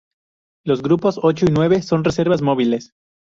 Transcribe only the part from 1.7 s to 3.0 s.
son reservas móviles.